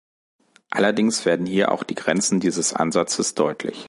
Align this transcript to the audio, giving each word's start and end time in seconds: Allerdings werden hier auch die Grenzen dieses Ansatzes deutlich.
Allerdings 0.71 1.25
werden 1.25 1.45
hier 1.45 1.71
auch 1.71 1.83
die 1.83 1.93
Grenzen 1.93 2.39
dieses 2.39 2.73
Ansatzes 2.73 3.35
deutlich. 3.35 3.77